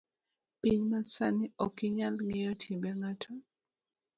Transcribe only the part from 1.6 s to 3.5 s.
okinyal ngeyo timbe ngato